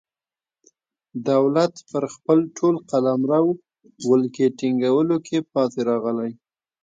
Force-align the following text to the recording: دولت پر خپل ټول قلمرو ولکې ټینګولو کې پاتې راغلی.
دولت 1.29 1.73
پر 1.89 2.03
خپل 2.13 2.37
ټول 2.57 2.75
قلمرو 2.91 3.49
ولکې 4.09 4.45
ټینګولو 4.59 5.17
کې 5.27 5.37
پاتې 5.53 5.79
راغلی. 5.89 6.31